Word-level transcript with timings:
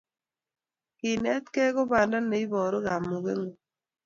Kenetkei 0.97 1.69
ko 1.75 1.81
panda 1.91 2.17
neiporu 2.21 2.77
kamugengung 2.85 3.57